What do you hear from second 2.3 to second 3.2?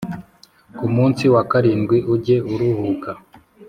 uruhuka